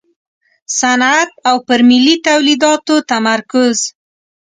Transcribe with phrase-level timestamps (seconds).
[0.79, 3.77] صنعت او پر ملي تولیداتو تمرکز.